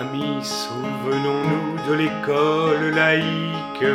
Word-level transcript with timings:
Amis, 0.00 0.42
souvenons-nous 0.42 1.88
de 1.88 1.94
l'école 1.94 2.94
laïque 2.96 3.92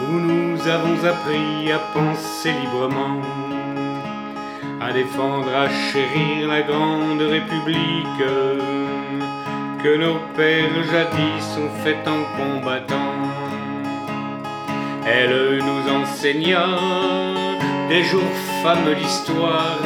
où 0.00 0.12
nous 0.12 0.66
avons 0.66 1.04
appris 1.04 1.70
à 1.70 1.78
penser 1.92 2.52
librement, 2.62 3.20
à 4.80 4.94
défendre, 4.94 5.54
à 5.54 5.68
chérir 5.68 6.48
la 6.48 6.62
grande 6.62 7.20
République 7.20 8.22
que 9.84 9.96
nos 9.98 10.20
pères 10.34 10.84
jadis 10.90 11.58
ont 11.58 11.82
fait 11.84 12.02
en 12.08 12.22
combattant. 12.38 13.12
Elle 15.06 15.58
nous 15.68 15.84
enseigna 16.00 16.66
des 17.90 18.04
jours 18.04 18.36
fameux 18.62 18.94
d'histoire 18.94 19.80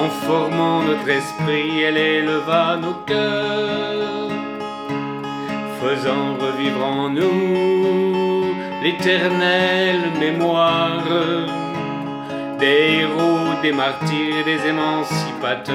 en 0.00 0.10
formant 0.26 0.82
notre 0.82 1.08
esprit, 1.08 1.82
elle 1.82 1.96
éleva 1.96 2.76
nos 2.76 2.98
cœurs, 3.06 4.30
faisant 5.80 6.34
revivre 6.44 6.84
en 6.84 7.08
nous 7.10 8.54
l'éternelle 8.82 10.04
mémoire 10.20 11.02
des 12.60 13.00
héros, 13.00 13.60
des 13.62 13.72
martyrs, 13.72 14.44
des 14.44 14.60
émancipateurs. 14.68 15.74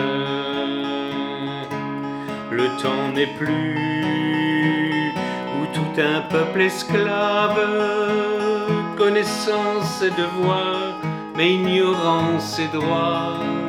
Le 2.51 2.67
temps 2.81 3.07
n'est 3.15 3.33
plus 3.41 5.13
où 5.57 5.65
tout 5.75 6.01
un 6.13 6.21
peuple 6.29 6.61
esclave, 6.61 7.61
connaissance 8.97 10.01
et 10.01 10.11
devoir, 10.11 10.93
mais 11.35 11.53
ignorant 11.55 12.39
ses 12.39 12.67
droits 12.67 13.62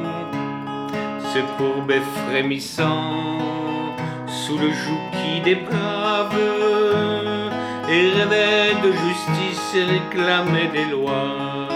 se 1.34 1.40
courbait 1.58 2.06
frémissant 2.28 3.40
sous 4.28 4.56
le 4.56 4.70
joug 4.70 5.00
qui 5.18 5.40
déprave 5.40 6.38
et 7.90 8.08
rêvait 8.16 8.74
de 8.84 8.92
justice 8.92 9.74
et 9.74 9.84
réclamait 9.84 10.70
des 10.72 10.84
lois. 10.92 11.73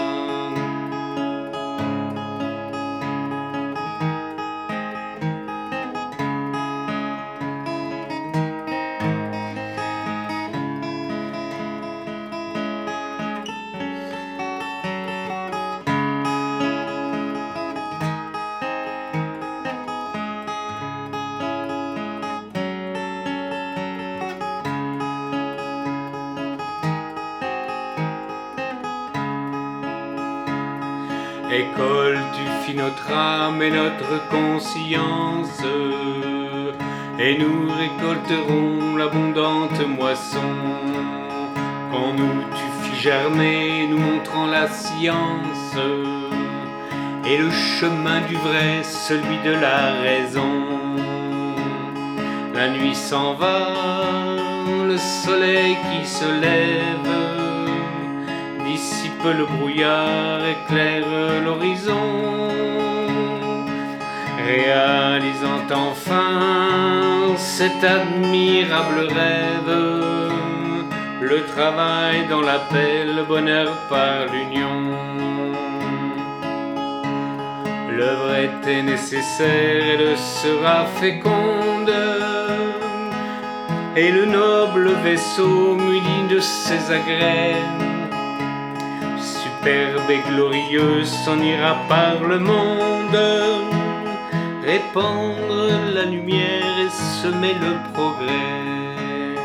École, 31.51 32.19
tu 32.35 32.43
fis 32.63 32.77
notre 32.77 33.11
âme 33.11 33.59
et 33.63 33.71
notre 33.71 34.29
conscience, 34.29 35.63
et 37.17 37.39
nous 37.39 37.71
récolterons 37.73 38.95
l'abondante 38.95 39.79
moisson. 39.87 40.53
Quand 41.91 42.13
nous 42.13 42.43
tu 42.55 42.65
fis 42.83 43.01
germer, 43.01 43.87
nous 43.89 43.97
montrant 43.97 44.45
la 44.45 44.67
science, 44.67 45.75
et 47.25 47.37
le 47.37 47.49
chemin 47.49 48.21
du 48.27 48.35
vrai, 48.35 48.83
celui 48.83 49.39
de 49.43 49.59
la 49.59 49.93
raison. 50.03 50.53
La 52.53 52.69
nuit 52.69 52.93
s'en 52.93 53.33
va, 53.33 53.69
le 54.87 54.97
soleil 54.97 55.77
qui 55.89 56.07
se 56.07 56.25
lève 56.25 57.38
le 59.25 59.45
brouillard, 59.45 60.39
éclaire 60.45 61.05
l'horizon, 61.43 62.47
réalisant 64.45 65.61
enfin 65.71 67.35
cet 67.35 67.83
admirable 67.83 69.07
rêve, 69.09 70.31
le 71.21 71.45
travail 71.53 72.27
dans 72.29 72.41
la 72.41 72.59
paix, 72.59 73.05
le 73.05 73.23
bonheur 73.23 73.69
par 73.89 74.25
l'union. 74.31 74.95
L'œuvre 77.91 78.35
était 78.35 78.81
nécessaire, 78.81 79.99
elle 79.99 80.17
sera 80.17 80.85
féconde, 81.01 81.93
et 83.97 84.11
le 84.11 84.25
noble 84.25 84.91
vaisseau 85.03 85.75
muni 85.75 86.27
de 86.29 86.39
ses 86.39 86.91
agrès 86.91 87.88
superbe 89.59 90.09
et 90.09 90.21
glorieuse 90.29 91.11
s'en 91.25 91.39
ira 91.41 91.75
par 91.87 92.23
le 92.23 92.39
monde, 92.39 93.19
répandre 94.63 95.69
la 95.93 96.05
lumière 96.05 96.79
et 96.85 96.89
semer 96.89 97.55
le 97.55 97.75
progrès. 97.93 99.35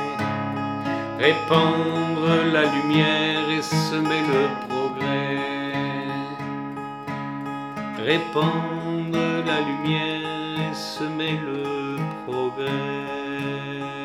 Répandre 1.19 2.29
la 2.53 2.65
lumière 2.75 3.51
et 3.51 3.63
semer 3.63 4.23
le 4.33 4.69
progrès. 4.69 5.39
Répandre 8.05 9.19
la 9.47 9.61
lumière 9.69 10.71
et 10.71 10.75
semer 10.75 11.41
le 11.45 11.97
progrès. 12.27 14.04